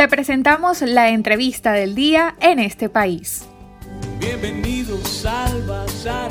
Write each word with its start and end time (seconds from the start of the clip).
Te 0.00 0.08
presentamos 0.08 0.80
la 0.80 1.10
entrevista 1.10 1.72
del 1.72 1.94
día 1.94 2.34
en 2.40 2.58
este 2.58 2.88
país. 2.88 3.46
Bienvenidos 4.18 5.26
al 5.26 5.62
Bazar. 5.66 6.30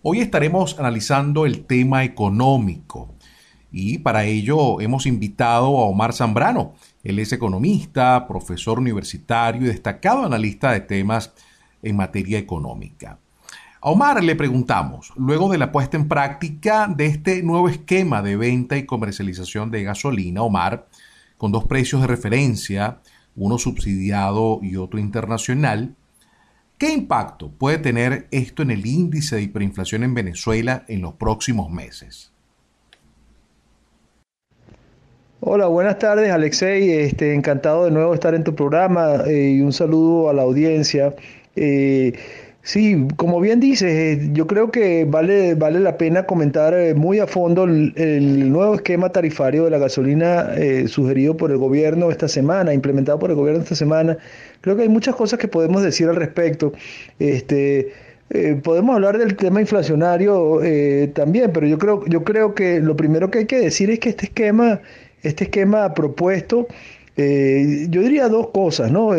Hoy 0.00 0.20
estaremos 0.20 0.78
analizando 0.78 1.44
el 1.44 1.66
tema 1.66 2.04
económico 2.04 3.14
y 3.70 3.98
para 3.98 4.24
ello 4.24 4.80
hemos 4.80 5.04
invitado 5.04 5.76
a 5.76 5.84
Omar 5.84 6.14
Zambrano. 6.14 6.72
Él 7.04 7.18
es 7.18 7.34
economista, 7.34 8.26
profesor 8.26 8.78
universitario 8.78 9.60
y 9.60 9.66
destacado 9.66 10.24
analista 10.24 10.72
de 10.72 10.80
temas 10.80 11.34
en 11.82 11.96
materia 11.96 12.38
económica. 12.38 13.18
A 13.82 13.90
Omar 13.90 14.24
le 14.24 14.36
preguntamos, 14.36 15.12
luego 15.16 15.50
de 15.50 15.58
la 15.58 15.70
puesta 15.70 15.98
en 15.98 16.08
práctica 16.08 16.88
de 16.88 17.04
este 17.04 17.42
nuevo 17.42 17.68
esquema 17.68 18.22
de 18.22 18.36
venta 18.36 18.78
y 18.78 18.86
comercialización 18.86 19.70
de 19.70 19.82
gasolina, 19.82 20.40
Omar, 20.40 20.86
con 21.38 21.52
dos 21.52 21.64
precios 21.64 22.02
de 22.02 22.08
referencia, 22.08 22.98
uno 23.36 23.56
subsidiado 23.56 24.58
y 24.60 24.76
otro 24.76 24.98
internacional, 24.98 25.94
¿qué 26.76 26.92
impacto 26.92 27.50
puede 27.50 27.78
tener 27.78 28.26
esto 28.32 28.62
en 28.62 28.72
el 28.72 28.84
índice 28.84 29.36
de 29.36 29.42
hiperinflación 29.42 30.02
en 30.02 30.12
Venezuela 30.12 30.84
en 30.88 31.00
los 31.00 31.14
próximos 31.14 31.70
meses? 31.70 32.32
Hola, 35.40 35.68
buenas 35.68 36.00
tardes 36.00 36.32
Alexei, 36.32 36.90
este, 36.90 37.32
encantado 37.32 37.84
de 37.84 37.92
nuevo 37.92 38.12
estar 38.12 38.34
en 38.34 38.42
tu 38.42 38.56
programa 38.56 39.22
eh, 39.26 39.52
y 39.52 39.60
un 39.60 39.72
saludo 39.72 40.28
a 40.28 40.34
la 40.34 40.42
audiencia. 40.42 41.14
Eh, 41.54 42.12
Sí, 42.68 43.08
como 43.16 43.40
bien 43.40 43.60
dices, 43.60 43.90
eh, 43.90 44.28
yo 44.34 44.46
creo 44.46 44.70
que 44.70 45.06
vale, 45.06 45.54
vale 45.54 45.80
la 45.80 45.96
pena 45.96 46.26
comentar 46.26 46.74
eh, 46.74 46.94
muy 46.94 47.18
a 47.18 47.26
fondo 47.26 47.64
el, 47.64 48.52
nuevo 48.52 48.74
esquema 48.74 49.08
tarifario 49.08 49.64
de 49.64 49.70
la 49.70 49.78
gasolina 49.78 50.52
eh, 50.54 50.86
sugerido 50.86 51.34
por 51.34 51.50
el 51.50 51.56
gobierno 51.56 52.10
esta 52.10 52.28
semana, 52.28 52.74
implementado 52.74 53.18
por 53.18 53.30
el 53.30 53.36
gobierno 53.36 53.62
esta 53.62 53.74
semana. 53.74 54.18
Creo 54.60 54.76
que 54.76 54.82
hay 54.82 54.90
muchas 54.90 55.16
cosas 55.16 55.38
que 55.38 55.48
podemos 55.48 55.82
decir 55.82 56.08
al 56.08 56.16
respecto. 56.16 56.74
Este, 57.18 57.94
podemos 58.62 58.96
hablar 58.96 59.16
del 59.16 59.34
tema 59.36 59.62
inflacionario 59.62 60.60
también, 61.14 61.50
pero 61.54 61.66
yo 61.66 61.78
creo, 61.78 62.04
yo 62.04 62.22
creo 62.22 62.54
que 62.54 62.80
lo 62.80 62.96
primero 62.96 63.30
que 63.30 63.38
hay 63.38 63.46
que 63.46 63.60
decir 63.60 63.88
es 63.88 63.98
que 63.98 64.10
este 64.10 64.26
esquema, 64.26 64.82
este 65.22 65.44
esquema 65.44 65.94
propuesto, 65.94 66.68
yo 67.16 68.02
diría 68.02 68.28
dos 68.28 68.48
cosas, 68.48 68.92
¿no? 68.92 69.12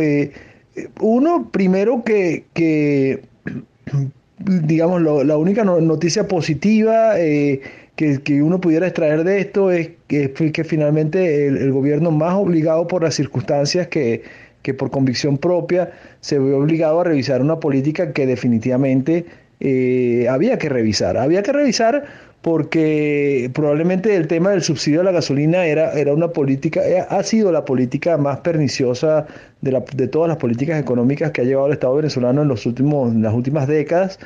uno, 1.02 1.50
primero 1.52 2.04
que, 2.04 2.45
que 2.54 3.29
digamos, 4.40 5.02
la 5.02 5.38
única 5.38 5.64
noticia 5.64 6.28
positiva 6.28 7.20
eh, 7.20 7.62
que, 7.95 8.42
uno 8.42 8.62
pudiera 8.62 8.88
extraer 8.88 9.23
de 9.26 9.42
esto 9.42 9.72
es 9.72 9.90
que, 10.08 10.32
que 10.32 10.64
finalmente 10.64 11.48
el, 11.48 11.72
gobierno 11.72 12.12
más 12.12 12.36
obligado 12.36 12.88
por 12.88 13.04
las 13.04 13.16
circunstancias 13.16 13.88
que, 13.88 14.23
que, 14.62 14.73
por 14.73 14.90
convicción 14.90 15.38
propia 15.38 15.92
se 16.22 16.40
ve 16.40 16.54
obligado 16.54 17.02
a 17.02 17.04
revisar 17.04 17.42
una 17.42 17.60
política 17.60 18.14
que 18.14 18.26
definitivamente 18.26 19.26
eh, 19.60 20.28
había 20.30 20.58
que 20.58 20.70
revisar. 20.70 21.17
Había 21.17 21.44
que 21.44 21.52
revisar 21.52 22.06
porque 22.42 23.52
probablemente 23.54 24.16
el 24.16 24.28
tema 24.28 24.52
del 24.52 24.62
subsidio 24.62 25.02
a 25.02 25.04
la 25.04 25.12
gasolina 25.12 25.66
era, 25.66 25.92
era 25.94 26.14
una 26.14 26.30
política, 26.30 26.88
eh, 26.88 27.06
ha 27.08 27.22
sido 27.23 27.52
la 27.52 27.66
política 27.66 28.18
más 28.18 28.40
perniciosa 28.40 29.28
de, 29.62 29.72
la, 29.72 29.84
de 29.94 30.08
todas 30.08 30.30
las 30.30 30.38
políticas 30.38 30.80
económicas 30.80 31.32
que 31.32 31.42
ha 31.42 31.44
llevado 31.44 31.67
el 31.67 31.73
Estado 31.73 31.95
venezolano 31.95 32.42
en, 32.42 32.48
los 32.48 32.66
últimos, 32.66 33.12
en 33.12 33.22
las 33.22 33.34
últimas 33.34 33.67
décadas. 33.67 34.20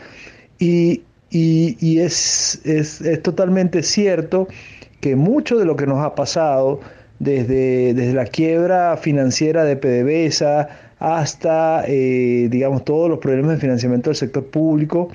Y, 0.59 1.02
y, 1.31 2.00
es, 2.00 2.61
es, 2.64 3.02
es, 3.02 3.23
totalmente 3.23 3.81
cierto 3.81 4.47
que 5.02 5.16
mucho 5.16 5.58
de 5.58 5.66
lo 5.66 5.75
que 5.75 5.88
nos 5.88 6.06
ha 6.06 6.14
pasado, 6.14 6.80
desde, 7.17 7.94
desde 7.95 8.14
la 8.14 8.25
quiebra 8.25 8.97
financiera 8.97 9.64
de 9.64 9.75
PDVSA 9.75 10.69
hasta, 11.00 11.84
eh, 11.88 12.47
digamos, 12.50 12.86
todos 12.86 13.09
los 13.09 13.19
problemas 13.19 13.56
de 13.56 13.61
financiamiento 13.61 14.09
del 14.09 14.16
sector 14.16 14.45
público, 14.45 15.09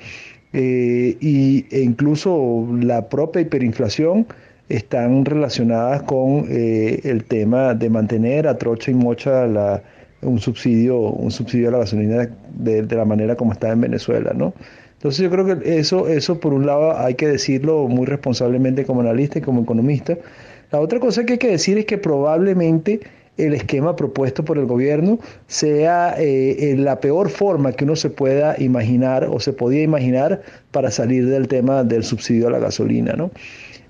eh, 0.53 1.17
y, 1.19 1.65
e 1.69 1.81
incluso 1.81 2.67
la 2.81 3.07
propia 3.07 3.41
hiperinflación 3.41 4.25
están 4.67 5.25
relacionadas 5.25 6.03
con 6.03 6.45
eh, 6.49 7.01
el 7.03 7.23
tema 7.23 7.73
de 7.73 7.89
mantener 7.89 8.47
a 8.47 8.57
trocha 8.57 8.91
y 8.91 8.93
mocha 8.93 9.47
la, 9.47 9.81
un 10.21 10.39
subsidio 10.39 10.99
un 10.99 11.31
subsidio 11.31 11.69
a 11.69 11.71
la 11.71 11.77
gasolina 11.79 12.29
de, 12.55 12.83
la 12.83 13.05
manera 13.05 13.35
como 13.35 13.53
está 13.53 13.71
en 13.71 13.81
Venezuela, 13.81 14.31
¿no? 14.35 14.53
Entonces 14.93 15.21
yo 15.21 15.29
creo 15.29 15.45
que 15.45 15.79
eso, 15.79 16.09
eso 16.09 16.39
por 16.39 16.53
un 16.53 16.65
lado 16.65 16.97
hay 16.97 17.15
que 17.15 17.27
decirlo 17.27 17.87
muy 17.87 18.05
responsablemente 18.05 18.85
como 18.85 19.01
analista 19.01 19.39
y 19.39 19.41
como 19.41 19.61
economista. 19.61 20.17
La 20.71 20.79
otra 20.79 20.99
cosa 20.99 21.25
que 21.25 21.33
hay 21.33 21.39
que 21.39 21.51
decir 21.51 21.77
es 21.77 21.85
que 21.85 21.97
probablemente 21.97 22.99
el 23.39 23.53
esquema 23.53 23.95
propuesto 23.95 24.43
por 24.43 24.57
el 24.57 24.65
gobierno 24.65 25.19
sea 25.47 26.15
eh, 26.17 26.75
la 26.77 26.99
peor 26.99 27.29
forma 27.29 27.71
que 27.71 27.85
uno 27.85 27.95
se 27.95 28.09
pueda 28.09 28.55
imaginar 28.59 29.23
o 29.25 29.39
se 29.39 29.53
podía 29.53 29.81
imaginar 29.81 30.41
para 30.71 30.91
salir 30.91 31.27
del 31.27 31.47
tema 31.47 31.83
del 31.83 32.03
subsidio 32.03 32.47
a 32.47 32.51
la 32.51 32.59
gasolina, 32.59 33.13
¿no? 33.13 33.31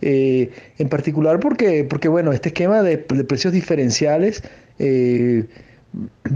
Eh, 0.02 0.50
en 0.78 0.88
particular 0.88 1.40
porque, 1.40 1.84
porque, 1.84 2.08
bueno, 2.08 2.32
este 2.32 2.50
esquema 2.50 2.82
de, 2.82 2.98
precios 3.00 3.52
diferenciales 3.52 4.44
eh, 4.78 5.46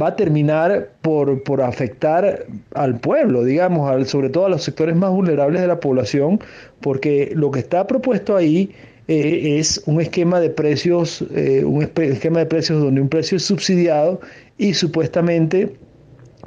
va 0.01 0.07
a 0.07 0.15
terminar 0.15 0.89
por, 1.01 1.43
por, 1.43 1.61
afectar 1.61 2.45
al 2.73 2.99
pueblo, 2.99 3.43
digamos, 3.43 4.09
sobre 4.09 4.29
todo 4.29 4.47
a 4.47 4.49
los 4.49 4.63
sectores 4.63 4.95
más 4.95 5.11
vulnerables 5.11 5.61
de 5.61 5.67
la 5.67 5.79
población, 5.79 6.41
porque 6.81 7.31
lo 7.35 7.51
que 7.51 7.59
está 7.59 7.87
propuesto 7.87 8.35
ahí 8.35 8.73
eh, 9.07 9.57
es 9.59 9.83
un 9.85 9.99
esquema 9.99 10.39
de 10.39 10.49
precios, 10.49 11.23
eh, 11.35 11.63
un 11.65 11.83
esquema 11.83 12.39
de 12.39 12.45
precios 12.45 12.81
donde 12.81 13.01
un 13.01 13.09
precio 13.09 13.35
es 13.35 13.43
subsidiado 13.43 14.21
y 14.57 14.73
supuestamente 14.73 15.75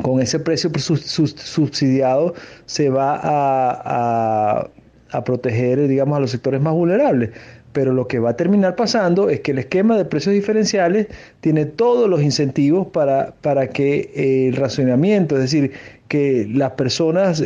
con 0.03 0.21
ese 0.21 0.41
precio 0.41 0.71
subsidiado 0.75 2.35
se 2.67 2.89
va 2.89 3.21
a, 3.23 4.71
a, 5.11 5.25
proteger, 5.25 5.87
digamos, 5.89 6.17
a 6.17 6.21
los 6.21 6.31
sectores 6.31 6.61
más 6.61 6.75
vulnerables. 6.75 7.31
Pero 7.73 7.93
lo 7.93 8.09
que 8.09 8.19
va 8.19 8.31
a 8.31 8.37
terminar 8.37 8.75
pasando 8.75 9.29
es 9.29 9.41
que 9.41 9.53
el 9.53 9.59
esquema 9.59 9.99
de 9.99 10.07
precios 10.07 10.35
diferenciales 10.35 11.09
tiene 11.41 11.67
todos 11.67 12.09
los 12.09 12.23
incentivos 12.23 12.87
para, 12.87 13.35
para 13.43 13.69
que 13.69 14.11
eh, 14.15 14.49
el 14.49 14.57
racionamiento, 14.57 15.37
es 15.37 15.43
decir, 15.43 15.73
que 16.09 16.49
las 16.51 16.73
personas 16.73 17.43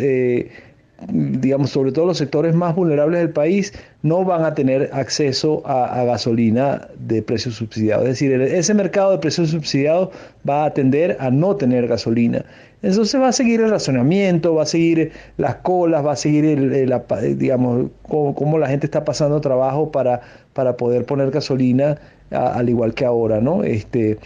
digamos, 1.09 1.71
sobre 1.71 1.93
todo 1.93 2.07
los 2.07 2.19
sectores 2.19 2.55
más 2.55 2.75
vulnerables 2.75 3.21
del 3.21 3.31
país, 3.31 3.73
no 4.03 4.25
van 4.25 4.45
a 4.45 4.55
tener 4.55 4.91
acceso 4.93 5.63
a, 5.67 6.05
gasolina 6.05 6.89
de 6.99 7.23
precios 7.23 7.57
subsidiados. 7.57 8.05
Es 8.05 8.11
decir, 8.11 8.33
ese 8.33 8.75
mercado 8.75 9.13
de 9.13 9.19
precios 9.19 9.51
subsidiados 9.51 10.11
va 10.49 10.67
a 10.67 10.75
tender 10.75 11.17
a 11.21 11.31
no 11.31 11.57
tener 11.57 11.87
gasolina. 11.87 12.45
Entonces 12.83 13.21
va 13.21 13.29
a 13.29 13.33
seguir 13.33 13.61
el 13.61 13.71
razonamiento, 13.71 14.55
va 14.55 14.63
a 14.63 14.67
seguir 14.67 15.13
las 15.37 15.57
colas, 15.57 16.05
va 16.05 16.13
a 16.13 16.17
seguir, 16.17 16.45
el, 16.47 16.93
digamos, 17.37 17.91
cómo, 18.03 18.59
la 18.59 18.69
gente 18.69 18.87
está 18.87 19.05
pasando 19.05 19.41
trabajo 19.41 19.93
para, 19.93 20.23
para 20.55 20.77
poder 20.77 21.05
poner 21.05 21.31
gasolina, 21.31 21.99
al 22.31 22.69
igual 22.69 22.95
que 22.95 23.05
ahora, 23.05 23.41
¿no? 23.41 23.65
Este, 23.65 24.19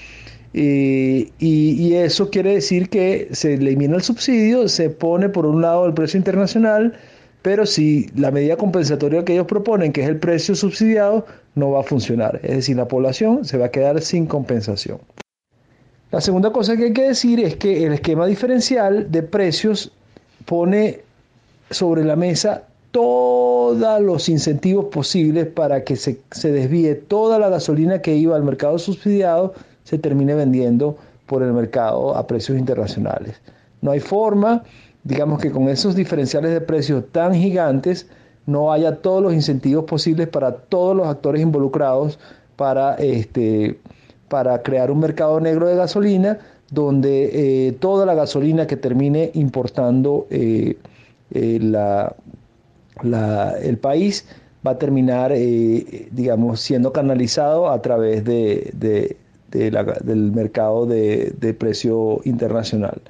y, 0.57 1.95
eso 1.95 2.31
quiere 2.31 2.55
decir 2.55 2.89
que 2.89 3.29
se 3.33 3.55
elimina 3.55 3.97
el 3.97 4.03
subsidio, 4.03 4.69
se 4.69 4.89
pone 4.89 5.29
por 5.29 5.47
un 5.47 5.61
lado 5.63 5.87
el 5.87 5.95
precio 5.95 6.17
internacional, 6.19 6.95
pero 7.43 7.67
si 7.67 8.07
la 8.15 8.31
medida 8.31 8.57
compensatoria 8.57 9.25
que 9.25 9.33
ellos 9.33 9.47
proponen, 9.47 9.93
que 9.93 10.03
es 10.03 10.09
el 10.09 10.19
precio 10.19 10.55
subsidiado, 10.55 11.27
no 11.57 11.73
va 11.73 11.81
a 11.81 11.83
funcionar. 11.83 12.41
Es 12.45 12.57
decir, 12.57 12.77
la 12.77 12.87
población 12.87 13.45
se 13.45 13.59
va 13.59 13.67
a 13.67 13.71
quedar 13.71 14.01
sin 14.01 14.27
compensación. 14.27 14.99
La 16.13 16.21
segunda 16.21 16.53
cosa 16.53 16.77
que 16.77 16.85
hay 16.85 16.93
que 16.93 17.09
decir 17.09 17.41
es 17.41 17.57
que 17.57 17.85
el 17.85 17.95
esquema 17.95 18.27
diferencial 18.27 19.11
de 19.11 19.23
precios 19.25 19.91
pone 20.45 21.01
sobre 21.71 22.05
la 22.05 22.15
mesa 22.15 22.63
todos 22.93 24.01
los 24.01 24.29
incentivos 24.29 24.87
posibles 24.87 25.47
para 25.47 25.83
que 25.83 25.97
se, 25.97 26.21
se 26.31 26.53
desvíe 26.53 26.95
toda 26.95 27.41
la 27.41 27.49
gasolina 27.49 28.01
que 28.01 28.15
iba 28.15 28.37
al 28.37 28.45
mercado 28.45 28.79
subsidiado 28.79 29.55
se 29.85 29.99
termine 29.99 30.35
vendiendo 30.35 30.97
por 31.27 31.43
el 31.43 31.53
mercado 31.53 32.17
a 32.17 32.27
precios 32.27 32.59
internacionales. 32.59 33.41
No 33.81 33.93
hay 33.93 34.01
forma, 34.01 34.65
digamos 35.05 35.41
que 35.41 35.51
con 35.51 35.69
esos 35.69 35.95
diferenciales 35.95 36.53
de 36.53 36.61
precios 36.61 37.05
tan 37.13 37.35
gigantes, 37.35 38.07
no 38.47 38.73
haya 38.73 38.97
todos 38.97 39.23
los 39.23 39.33
incentivos 39.33 39.85
posibles 39.85 40.29
para 40.29 40.53
todos 40.53 40.97
los 40.97 41.07
actores 41.07 41.41
involucrados 41.41 42.19
para, 42.57 42.95
este, 42.97 43.79
para 44.29 44.63
crear 44.63 44.91
un 44.91 45.01
mercado 45.01 45.41
negro 45.41 45.67
de 45.67 45.77
gasolina 45.77 46.39
donde 46.71 47.69
eh, 47.69 47.73
toda 47.73 48.07
la 48.07 48.15
gasolina 48.15 48.67
que 48.67 48.77
termine 48.77 49.31
importando 49.35 50.27
eh, 50.31 50.77
eh, 51.33 51.61
el 53.63 53.79
país 53.79 54.27
va 54.67 54.73
a 54.73 54.79
terminar, 54.79 55.33
digamos, 55.33 56.61
siendo 56.61 56.93
canalizado 56.93 57.69
a 57.69 57.83
través 57.83 58.25
de, 58.25 59.17
del 59.59 60.33
mercado 60.33 60.87
de, 60.87 61.57
precio 61.59 62.21
internacional. 62.25 63.01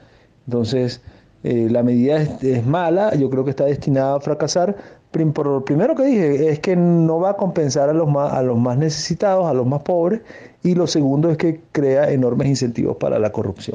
Entonces, 0.46 1.00
eh, 1.42 1.68
la 1.70 1.82
medida 1.82 2.22
es, 2.22 2.66
mala, 2.66 3.14
yo 3.14 3.30
creo 3.30 3.44
que 3.44 3.50
está 3.50 3.64
destinada 3.64 4.16
a 4.16 4.20
fracasar 4.20 4.76
lo 5.14 5.64
primero 5.64 5.94
que 5.94 6.04
dije 6.04 6.50
es 6.50 6.58
que 6.58 6.74
no 6.76 7.20
va 7.20 7.30
a 7.30 7.36
compensar 7.36 7.88
a 7.88 7.92
los, 7.92 8.08
más, 8.08 8.32
a 8.32 8.42
los 8.42 8.58
más 8.58 8.76
necesitados, 8.76 9.46
a 9.46 9.54
los 9.54 9.66
más 9.66 9.82
pobres, 9.82 10.22
y 10.62 10.74
lo 10.74 10.86
segundo 10.86 11.30
es 11.30 11.36
que 11.36 11.60
crea 11.70 12.10
enormes 12.10 12.48
incentivos 12.48 12.96
para 12.96 13.18
la 13.18 13.30
corrupción. 13.30 13.74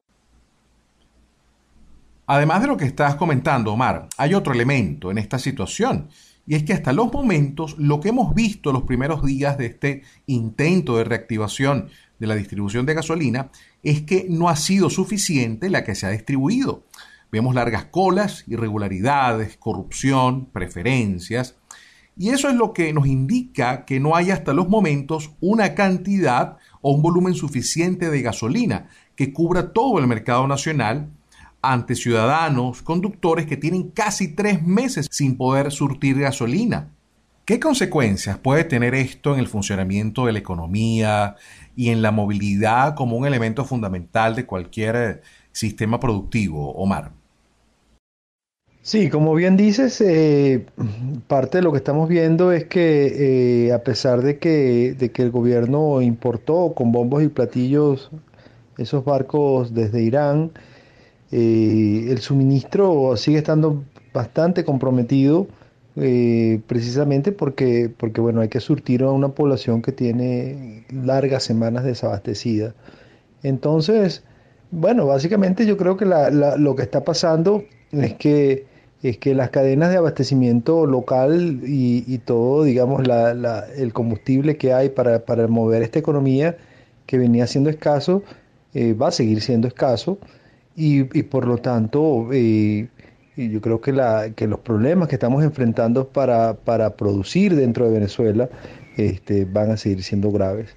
Además 2.27 2.61
de 2.61 2.67
lo 2.67 2.77
que 2.77 2.85
estás 2.85 3.15
comentando, 3.15 3.73
Omar, 3.73 4.07
hay 4.17 4.33
otro 4.33 4.53
elemento 4.53 5.09
en 5.11 5.17
esta 5.17 5.39
situación, 5.39 6.09
y 6.49 6.55
es 6.55 6.63
que 6.63 6.73
hasta 6.73 6.93
los 6.93 7.13
momentos 7.13 7.77
lo 7.77 7.99
que 7.99 8.09
hemos 8.09 8.33
visto 8.33 8.73
los 8.73 8.81
primeros 8.81 9.23
días 9.23 9.55
de 9.59 9.67
este 9.67 10.01
intento 10.25 10.97
de 10.97 11.03
reactivación 11.03 11.89
de 12.17 12.25
la 12.25 12.33
distribución 12.33 12.87
de 12.87 12.95
gasolina 12.95 13.51
es 13.83 14.01
que 14.01 14.25
no 14.27 14.49
ha 14.49 14.55
sido 14.55 14.89
suficiente 14.89 15.69
la 15.69 15.83
que 15.83 15.93
se 15.93 16.07
ha 16.07 16.09
distribuido. 16.09 16.85
Vemos 17.31 17.53
largas 17.53 17.85
colas, 17.85 18.45
irregularidades, 18.47 19.57
corrupción, 19.57 20.47
preferencias. 20.47 21.55
Y 22.17 22.29
eso 22.29 22.49
es 22.49 22.55
lo 22.55 22.73
que 22.73 22.93
nos 22.93 23.05
indica 23.05 23.85
que 23.85 23.99
no 23.99 24.15
hay 24.15 24.31
hasta 24.31 24.51
los 24.51 24.67
momentos 24.67 25.29
una 25.41 25.75
cantidad 25.75 26.57
o 26.81 26.93
un 26.93 27.03
volumen 27.03 27.35
suficiente 27.35 28.09
de 28.09 28.23
gasolina 28.23 28.89
que 29.15 29.31
cubra 29.33 29.71
todo 29.71 29.99
el 29.99 30.07
mercado 30.07 30.47
nacional 30.47 31.11
ante 31.61 31.95
ciudadanos, 31.95 32.81
conductores 32.81 33.45
que 33.45 33.57
tienen 33.57 33.89
casi 33.91 34.29
tres 34.29 34.63
meses 34.63 35.07
sin 35.11 35.37
poder 35.37 35.71
surtir 35.71 36.19
gasolina. 36.19 36.91
¿Qué 37.45 37.59
consecuencias 37.59 38.37
puede 38.37 38.63
tener 38.63 38.93
esto 38.93 39.33
en 39.33 39.39
el 39.39 39.47
funcionamiento 39.47 40.25
de 40.25 40.33
la 40.33 40.39
economía 40.39 41.35
y 41.75 41.89
en 41.89 42.01
la 42.01 42.11
movilidad 42.11 42.93
como 42.95 43.17
un 43.17 43.25
elemento 43.25 43.65
fundamental 43.65 44.35
de 44.35 44.45
cualquier 44.45 45.21
sistema 45.51 45.99
productivo, 45.99 46.71
Omar? 46.73 47.11
Sí, 48.81 49.09
como 49.09 49.33
bien 49.35 49.57
dices, 49.57 49.99
eh, 50.01 50.65
parte 51.27 51.57
de 51.57 51.63
lo 51.63 51.71
que 51.71 51.79
estamos 51.79 52.07
viendo 52.07 52.51
es 52.51 52.65
que 52.65 53.65
eh, 53.67 53.73
a 53.73 53.83
pesar 53.83 54.21
de 54.21 54.37
que 54.39 54.95
el 54.99 55.31
gobierno 55.31 56.01
importó 56.01 56.73
con 56.75 56.91
bombos 56.91 57.23
y 57.23 57.27
platillos 57.27 58.11
esos 58.77 59.03
barcos 59.03 59.73
desde 59.73 60.01
Irán, 60.01 60.51
eh, 61.31 62.07
el 62.09 62.19
suministro 62.19 63.15
sigue 63.17 63.37
estando 63.37 63.83
bastante 64.13 64.63
comprometido 64.65 65.47
precisamente 66.67 67.33
porque, 67.33 67.91
porque 67.97 68.21
bueno, 68.21 68.39
hay 68.39 68.47
que 68.47 68.61
surtir 68.61 69.03
a 69.03 69.11
una 69.11 69.29
población 69.29 69.81
que 69.81 69.91
tiene 69.91 70.85
largas 70.93 71.43
semanas 71.43 71.83
desabastecida. 71.83 72.73
Entonces, 73.43 74.23
bueno, 74.71 75.07
básicamente 75.07 75.65
yo 75.65 75.75
creo 75.75 75.97
que 75.97 76.05
lo 76.05 76.75
que 76.77 76.83
está 76.83 77.03
pasando 77.03 77.65
es 77.91 78.13
que 78.13 78.65
es 79.01 79.17
que 79.17 79.33
las 79.33 79.49
cadenas 79.49 79.91
de 79.91 79.97
abastecimiento 79.97 80.85
local 80.85 81.61
y, 81.63 82.17
todo, 82.19 82.63
digamos, 82.63 83.03
el 83.77 83.93
combustible 83.93 84.57
que 84.57 84.73
hay 84.73 84.89
para, 84.89 85.47
mover 85.47 85.83
esta 85.83 85.99
economía 85.99 86.57
que 87.05 87.17
venía 87.17 87.47
siendo 87.47 87.69
escaso, 87.69 88.23
eh, 88.73 88.93
va 88.93 89.07
a 89.07 89.11
seguir 89.11 89.41
siendo 89.41 89.67
escaso 89.67 90.19
y, 90.79 91.03
por 91.23 91.45
lo 91.45 91.57
tanto 91.57 92.29
eh, 92.31 92.87
yo 93.35 93.61
creo 93.61 93.81
que, 93.81 93.93
que 94.35 94.47
los 94.47 94.59
problemas 94.59 95.07
que 95.07 95.15
estamos 95.15 95.43
enfrentando 95.43 96.07
para, 96.07 96.55
producir 96.95 97.55
dentro 97.55 97.85
de 97.85 97.91
Venezuela 97.91 98.49
este, 98.97 99.45
van 99.45 99.71
a 99.71 99.77
seguir 99.77 100.03
siendo 100.03 100.31
graves. 100.31 100.75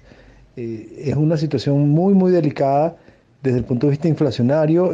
Eh, 0.55 1.05
es 1.05 1.15
una 1.15 1.37
situación 1.37 1.89
muy, 1.89 2.13
muy 2.13 2.31
delicada 2.31 2.95
desde 3.41 3.57
el 3.57 3.65
punto 3.65 3.87
de 3.87 3.91
vista 3.91 4.07
inflacionario 4.07 4.93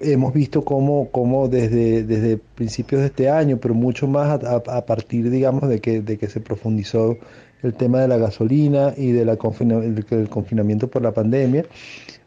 hemos 0.00 0.32
visto 0.32 0.64
cómo, 0.64 1.48
desde, 1.48 2.38
principios 2.54 3.00
de 3.00 3.06
este 3.08 3.28
año, 3.28 3.58
pero 3.58 3.74
mucho 3.74 4.06
más 4.06 4.42
a, 4.44 4.86
partir, 4.86 5.30
digamos, 5.30 5.68
de 5.68 5.80
que, 5.80 6.00
de 6.00 6.18
que 6.18 6.28
se 6.28 6.40
profundizó 6.40 7.16
el 7.62 7.74
tema 7.74 8.00
de 8.00 8.08
la 8.08 8.16
gasolina 8.16 8.92
y 8.96 9.12
de 9.12 9.24
la 9.24 9.36
del 9.36 10.28
confinamiento 10.28 10.88
por 10.88 11.02
la 11.02 11.12
pandemia, 11.12 11.64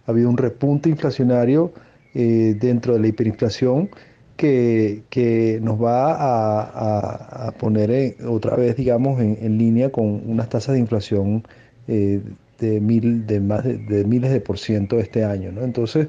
ha 0.06 0.12
habido 0.12 0.30
un 0.30 0.38
repunte 0.38 0.90
inflacionario 0.90 1.74
eh, 2.14 2.56
dentro 2.60 2.94
de 2.94 3.00
la 3.00 3.08
hiperinflación 3.08 3.90
que, 4.38 5.04
que 5.10 5.60
nos 5.62 5.82
va 5.82 6.14
a, 6.14 7.48
a, 7.48 7.52
poner 7.52 8.18
otra 8.28 8.56
vez, 8.56 8.76
digamos, 8.76 9.22
en, 9.22 9.38
en, 9.42 9.58
línea 9.58 9.90
con 9.92 10.30
unas 10.30 10.50
tasas 10.50 10.74
de 10.74 10.80
inflación 10.80 11.44
eh, 11.88 12.22
de, 12.60 12.82
mil, 12.82 13.26
de, 13.28 13.40
más 13.40 13.64
de, 13.64 13.78
de, 13.78 14.04
miles 14.06 14.32
de 14.32 14.42
por 14.42 14.58
ciento 14.58 15.00
este 15.00 15.24
año. 15.24 15.52
¿no? 15.52 15.62
Entonces, 15.62 16.08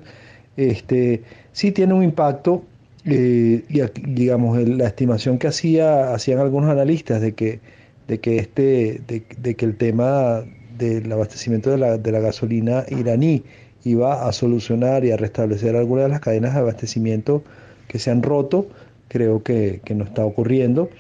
este, 0.57 1.23
sí 1.53 1.73
tiene 1.73 1.95
un 1.95 2.03
impacto, 2.03 2.65
eh, 3.05 3.65
y 3.69 3.81
digamos, 4.11 4.59
la 4.59 4.87
estimación 4.87 5.39
que 5.39 5.49
hacía, 5.49 6.13
hacían 6.13 6.41
algunos 6.41 6.71
analistas 6.71 7.21
de 7.21 7.35
que, 7.35 7.61
de 8.09 8.19
que, 8.19 8.39
este, 8.39 9.01
de, 9.07 9.55
que 9.55 9.65
el 9.65 9.77
tema 9.77 10.45
del 10.79 11.11
abastecimiento 11.13 11.71
de 11.71 11.79
la, 11.79 11.99
de 11.99 12.13
la 12.13 12.21
gasolina 12.21 12.85
iraní 12.91 13.45
iba 13.87 14.27
a 14.27 14.33
solucionar 14.33 15.05
y 15.05 15.13
a 15.13 15.17
restablecer 15.17 15.77
algunas 15.77 16.07
de 16.07 16.11
las 16.11 16.21
cadenas 16.21 16.55
de 16.55 16.61
abastecimiento 16.61 17.45
que 17.87 18.01
se 18.01 18.11
han 18.11 18.23
roto, 18.23 18.69
creo 19.07 19.45
que, 19.45 19.81
no 19.95 20.05
está 20.05 20.25
ocurriendo, 20.25 20.91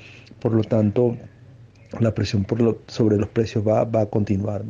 por 0.41 0.53
lo 0.53 0.63
tanto 0.63 1.17
la 1.99 2.15
presión 2.15 2.47
sobre 2.87 3.17
los 3.17 3.29
precios 3.29 3.67
va, 3.67 3.85
va 3.85 4.03
a 4.03 4.07
continuar. 4.07 4.63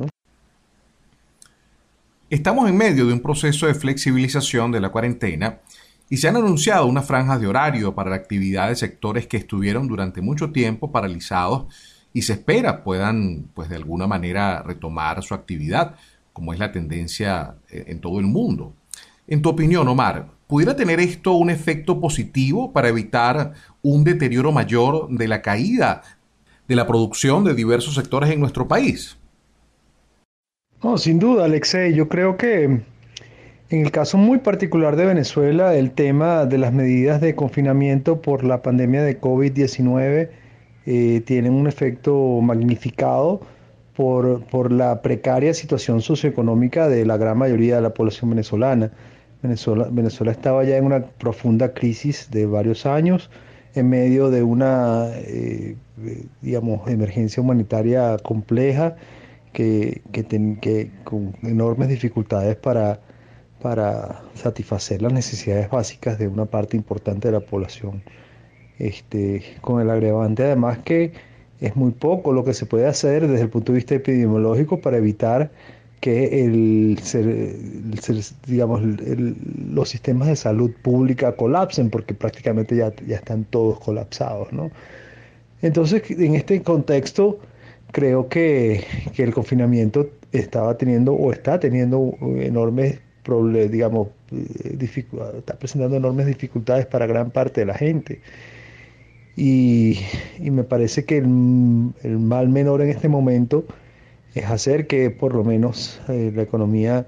Estamos 2.30 2.70
en 2.70 2.76
medio 2.76 3.06
de 3.06 3.12
un 3.12 3.20
proceso 3.20 3.66
de 3.66 3.74
flexibilización 3.74 4.72
de 4.72 4.80
la 4.80 4.88
cuarentena 4.88 5.60
y 6.08 6.16
se 6.16 6.28
han 6.28 6.36
anunciado 6.36 6.86
unas 6.86 7.06
franjas 7.06 7.38
de 7.40 7.48
horario 7.48 7.94
para 7.94 8.10
la 8.10 8.16
actividad 8.16 8.68
de 8.68 8.76
sectores 8.76 9.26
que 9.26 9.36
estuvieron 9.36 9.88
durante 9.88 10.22
mucho 10.22 10.52
tiempo 10.52 10.90
paralizados 10.90 11.66
y 12.14 12.22
se 12.22 12.32
espera 12.32 12.82
puedan, 12.82 13.50
pues 13.52 13.68
de 13.68 13.76
alguna 13.76 14.06
manera, 14.06 14.62
retomar 14.62 15.22
su 15.22 15.34
actividad, 15.34 15.96
como 16.36 16.52
es 16.52 16.58
la 16.58 16.70
tendencia 16.70 17.54
eh, 17.70 17.84
en 17.86 17.98
todo 17.98 18.20
el 18.20 18.26
mundo. 18.26 18.74
En 19.26 19.40
tu 19.40 19.48
opinión, 19.48 19.88
Omar, 19.88 20.26
¿pudiera 20.46 20.76
tener 20.76 21.00
esto 21.00 21.32
un 21.32 21.48
efecto 21.48 21.98
positivo 21.98 22.74
para 22.74 22.88
evitar 22.88 23.54
un 23.80 24.04
deterioro 24.04 24.52
mayor 24.52 25.08
de 25.08 25.28
la 25.28 25.40
caída 25.40 26.02
de 26.68 26.76
la 26.76 26.86
producción 26.86 27.42
de 27.42 27.54
diversos 27.54 27.94
sectores 27.94 28.28
en 28.30 28.38
nuestro 28.38 28.68
país? 28.68 29.16
No, 30.82 30.98
sin 30.98 31.18
duda, 31.18 31.46
Alexei. 31.46 31.94
Yo 31.94 32.06
creo 32.06 32.36
que 32.36 32.64
en 32.64 32.84
el 33.70 33.90
caso 33.90 34.18
muy 34.18 34.36
particular 34.36 34.94
de 34.94 35.06
Venezuela, 35.06 35.74
el 35.74 35.92
tema 35.92 36.44
de 36.44 36.58
las 36.58 36.70
medidas 36.70 37.22
de 37.22 37.34
confinamiento 37.34 38.20
por 38.20 38.44
la 38.44 38.60
pandemia 38.60 39.02
de 39.02 39.18
COVID-19 39.18 40.28
eh, 40.84 41.22
tienen 41.24 41.54
un 41.54 41.66
efecto 41.66 42.42
magnificado 42.42 43.40
por, 43.96 44.44
por, 44.46 44.72
la 44.72 45.00
precaria 45.02 45.54
situación 45.54 46.02
socioeconómica 46.02 46.88
de 46.88 47.06
la 47.06 47.16
gran 47.16 47.38
mayoría 47.38 47.76
de 47.76 47.82
la 47.82 47.94
población 47.94 48.30
venezolana. 48.30 48.92
Venezuela, 49.42 49.88
Venezuela 49.90 50.32
estaba 50.32 50.64
ya 50.64 50.76
en 50.76 50.84
una 50.84 51.04
profunda 51.04 51.72
crisis 51.72 52.30
de 52.30 52.46
varios 52.46 52.84
años 52.86 53.30
en 53.74 53.88
medio 53.90 54.30
de 54.30 54.42
una, 54.42 55.08
eh, 55.14 55.76
digamos, 56.40 56.88
emergencia 56.88 57.42
humanitaria 57.42 58.16
compleja 58.22 58.96
que, 59.52 60.02
que, 60.12 60.90
con 61.04 61.34
enormes 61.42 61.88
dificultades 61.88 62.56
para, 62.56 63.00
para 63.62 64.22
satisfacer 64.34 65.02
las 65.02 65.12
necesidades 65.12 65.70
básicas 65.70 66.18
de 66.18 66.28
una 66.28 66.46
parte 66.46 66.76
importante 66.76 67.28
de 67.28 67.32
la 67.32 67.40
población. 67.40 68.02
Este, 68.78 69.42
con 69.62 69.80
el 69.80 69.88
agravante 69.88 70.44
además 70.44 70.78
que 70.78 71.12
es 71.60 71.76
muy 71.76 71.92
poco 71.92 72.32
lo 72.32 72.44
que 72.44 72.54
se 72.54 72.66
puede 72.66 72.86
hacer 72.86 73.26
desde 73.26 73.44
el 73.44 73.50
punto 73.50 73.72
de 73.72 73.76
vista 73.76 73.94
epidemiológico 73.94 74.80
para 74.80 74.98
evitar 74.98 75.50
que 76.00 76.44
el, 76.44 77.00
digamos, 78.46 78.82
los 79.70 79.88
sistemas 79.88 80.28
de 80.28 80.36
salud 80.36 80.70
pública 80.82 81.34
colapsen, 81.34 81.90
porque 81.90 82.14
prácticamente 82.14 82.76
ya, 82.76 82.92
ya 83.06 83.16
están 83.16 83.44
todos 83.44 83.80
colapsados. 83.80 84.52
¿no? 84.52 84.70
Entonces, 85.62 86.02
en 86.10 86.34
este 86.34 86.62
contexto, 86.62 87.38
creo 87.92 88.28
que, 88.28 88.84
el 89.16 89.32
confinamiento 89.32 90.10
estaba 90.32 90.76
teniendo 90.76 91.14
o 91.14 91.32
está 91.32 91.58
teniendo 91.58 92.14
enormes 92.20 93.00
digamos, 93.70 94.08
eh, 94.30 94.78
presentando 95.58 95.96
enormes 95.96 96.26
dificultades 96.26 96.86
para 96.86 97.06
gran 97.06 97.32
parte 97.32 97.62
de 97.62 97.66
la 97.66 97.74
gente. 97.74 98.20
Y, 99.36 99.98
me 100.40 100.64
parece 100.64 101.04
que 101.04 101.18
el, 101.18 101.26
mal 102.18 102.48
menor 102.48 102.80
en 102.80 102.88
este 102.88 103.08
momento 103.08 103.64
es 104.34 104.44
hacer 104.46 104.86
que 104.86 105.10
por 105.10 105.34
lo 105.34 105.44
menos 105.44 106.00
eh, 106.08 106.32
la 106.34 106.42
economía 106.42 107.06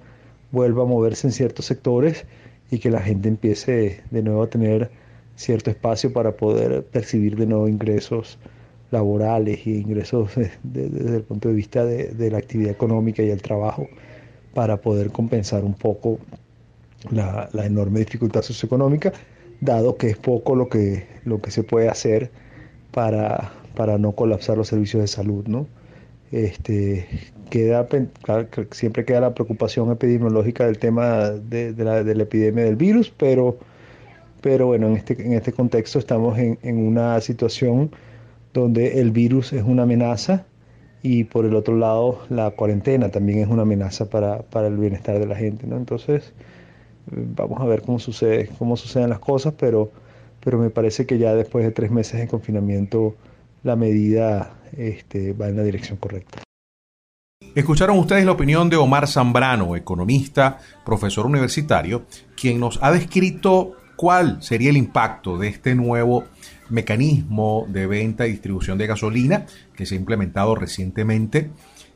vuelva 0.50 0.82
a 0.82 0.87
moverse 0.87 1.26
en 1.26 1.32
ciertos 1.32 1.66
sectores 1.66 2.26
y 2.70 2.78
que 2.78 2.90
la 2.90 3.00
gente 3.00 3.28
empiece 3.28 4.02
de 4.11 4.23
nuevo 4.23 4.42
a 4.42 4.50
tener 4.50 4.90
cierto 5.37 5.70
espacio 5.70 6.12
para 6.12 6.37
poder 6.37 6.85
percibir 6.85 7.37
de 7.37 7.47
nuevo 7.47 7.68
ingresos 7.68 8.38
laborales 8.90 9.66
y 9.66 9.76
ingresos 9.76 10.30
desde 10.62 11.16
el 11.16 11.23
punto 11.23 11.49
de 11.49 11.54
vista 11.54 11.85
de, 11.85 12.30
la 12.30 12.38
actividad 12.38 12.73
económica 12.73 13.23
y 13.23 13.30
el 13.30 13.42
trabajo 13.42 13.87
para 14.54 14.78
poder 14.78 15.11
compensar 15.11 15.64
un 15.64 15.75
poco 15.75 16.18
la, 17.11 17.49
enorme 17.64 18.00
dificultad 18.00 18.42
socioeconómica, 18.42 19.12
dado 19.60 19.96
que 19.96 20.08
es 20.08 20.16
poco 20.16 20.54
lo 20.54 20.68
que, 20.68 21.06
lo 21.24 21.40
que 21.40 21.50
se 21.50 21.62
puede 21.62 21.88
hacer 21.88 22.30
para, 22.92 23.52
para 23.74 23.98
no 23.98 24.12
colapsar 24.12 24.56
los 24.56 24.68
servicios 24.68 25.02
de 25.02 25.08
salud, 25.08 25.46
¿no? 25.46 25.66
Este, 26.30 27.06
queda, 27.48 27.88
siempre 28.72 29.04
queda 29.04 29.20
la 29.20 29.34
preocupación 29.34 29.90
epidemiológica 29.90 30.66
del 30.66 30.78
tema 30.78 31.30
de, 31.30 31.72
la, 31.78 32.00
epidemia 32.00 32.64
del 32.64 32.76
virus, 32.76 33.10
pero, 33.10 33.58
pero 34.42 34.66
bueno, 34.66 34.88
en 34.88 34.96
este, 34.96 35.20
en 35.24 35.32
este 35.32 35.52
contexto 35.52 35.98
estamos 35.98 36.38
en, 36.38 36.58
en 36.62 36.78
una 36.86 37.20
situación 37.20 37.90
donde 38.52 39.00
el 39.00 39.10
virus 39.10 39.52
es 39.52 39.62
una 39.62 39.84
amenaza 39.84 40.44
y 41.02 41.24
por 41.24 41.44
el 41.44 41.54
otro 41.54 41.76
lado 41.76 42.20
la 42.28 42.50
cuarentena 42.50 43.10
también 43.10 43.40
es 43.40 43.48
una 43.48 43.62
amenaza 43.62 44.10
para, 44.10 44.42
para 44.42 44.68
el 44.68 44.76
bienestar 44.76 45.18
de 45.18 45.26
la 45.26 45.36
gente, 45.36 45.66
¿no? 45.66 45.76
Entonces, 45.76 46.32
vamos 47.10 47.60
a 47.60 47.64
ver 47.64 47.82
cómo 47.82 47.98
sucede, 47.98 48.50
cómo 48.58 48.76
suceden 48.76 49.10
las 49.10 49.18
cosas, 49.18 49.54
pero, 49.58 49.90
pero 50.40 50.58
me 50.58 50.70
parece 50.70 51.06
que 51.06 51.18
ya 51.18 51.34
después 51.34 51.64
de 51.64 51.70
tres 51.70 51.90
meses 51.90 52.20
de 52.20 52.28
confinamiento 52.28 53.14
la 53.62 53.76
medida 53.76 54.54
este, 54.76 55.32
va 55.32 55.48
en 55.48 55.56
la 55.56 55.62
dirección 55.62 55.98
correcta. 55.98 56.42
Escucharon 57.54 57.98
ustedes 57.98 58.24
la 58.24 58.32
opinión 58.32 58.68
de 58.68 58.76
Omar 58.76 59.08
Zambrano, 59.08 59.74
economista, 59.74 60.58
profesor 60.84 61.26
universitario, 61.26 62.04
quien 62.36 62.60
nos 62.60 62.78
ha 62.82 62.92
descrito 62.92 63.72
cuál 63.96 64.42
sería 64.42 64.70
el 64.70 64.76
impacto 64.76 65.38
de 65.38 65.48
este 65.48 65.74
nuevo 65.74 66.24
mecanismo 66.68 67.66
de 67.68 67.86
venta 67.86 68.26
y 68.26 68.32
distribución 68.32 68.78
de 68.78 68.86
gasolina 68.86 69.46
que 69.74 69.86
se 69.86 69.94
ha 69.94 69.98
implementado 69.98 70.54
recientemente 70.54 71.50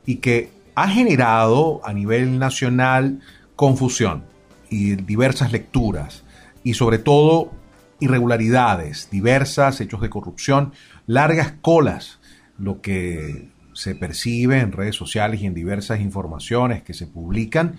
y 0.05 0.17
que 0.17 0.51
ha 0.75 0.89
generado 0.89 1.81
a 1.85 1.93
nivel 1.93 2.39
nacional 2.39 3.21
confusión 3.55 4.32
y 4.73 4.97
diversas 4.97 5.53
lecturas 5.53 6.25
y 6.65 6.75
sobre 6.75 6.99
todo 6.99 7.53
irregularidades 8.01 9.09
diversas, 9.11 9.81
hechos 9.81 10.01
de 10.01 10.11
corrupción, 10.11 10.73
largas 11.07 11.53
colas, 11.61 12.19
lo 12.59 12.81
que 12.81 13.49
se 13.75 13.95
percibe 13.95 14.59
en 14.59 14.73
redes 14.73 14.97
sociales 14.97 15.41
y 15.41 15.47
en 15.47 15.55
diversas 15.55 16.01
informaciones 16.01 16.83
que 16.83 16.95
se 16.95 17.07
publican 17.07 17.79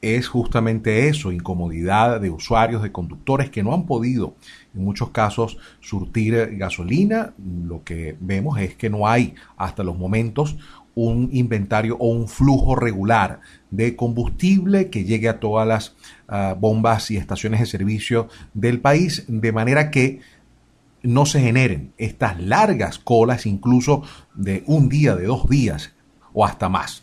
es 0.00 0.26
justamente 0.26 1.08
eso, 1.08 1.30
incomodidad 1.30 2.20
de 2.20 2.30
usuarios, 2.30 2.82
de 2.82 2.90
conductores 2.90 3.50
que 3.50 3.62
no 3.62 3.72
han 3.72 3.86
podido 3.86 4.34
en 4.74 4.84
muchos 4.84 5.10
casos 5.10 5.58
surtir 5.80 6.56
gasolina. 6.56 7.34
Lo 7.38 7.84
que 7.84 8.16
vemos 8.20 8.58
es 8.58 8.74
que 8.74 8.90
no 8.90 9.06
hay 9.06 9.34
hasta 9.56 9.84
los 9.84 9.96
momentos 9.96 10.56
un 10.94 11.30
inventario 11.32 11.96
o 11.98 12.08
un 12.08 12.28
flujo 12.28 12.74
regular 12.74 13.40
de 13.70 13.96
combustible 13.96 14.90
que 14.90 15.04
llegue 15.04 15.28
a 15.28 15.40
todas 15.40 15.66
las 15.66 15.94
ah, 16.28 16.54
bombas 16.58 17.10
y 17.10 17.16
estaciones 17.16 17.60
de 17.60 17.66
servicio 17.66 18.28
del 18.54 18.80
país, 18.80 19.24
de 19.28 19.52
manera 19.52 19.90
que 19.90 20.20
no 21.02 21.26
se 21.26 21.40
generen 21.40 21.92
estas 21.98 22.40
largas 22.40 22.98
colas, 22.98 23.46
incluso 23.46 24.02
de 24.34 24.62
un 24.66 24.88
día, 24.88 25.16
de 25.16 25.26
dos 25.26 25.48
días 25.48 25.92
o 26.32 26.44
hasta 26.44 26.68
más. 26.68 27.02